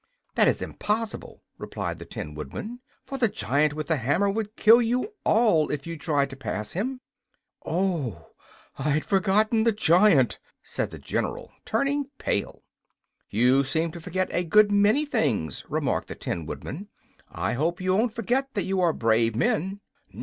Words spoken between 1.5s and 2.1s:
replied the